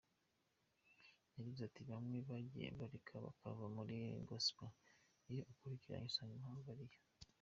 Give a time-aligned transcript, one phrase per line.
[1.35, 4.71] Yagize ati “Bamwe bagiye bareka bakava muri gosepel,
[5.31, 6.99] iyo ukurikiranye usanga impamvu ari iyo”.